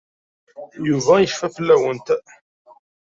Yuba 0.87 1.15
yecfa 1.21 1.47
fell-awent. 1.55 2.07